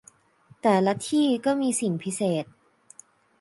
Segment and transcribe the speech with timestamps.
[0.61, 2.45] แต่ละที่ก็มี 'สิ่งพิเศษ'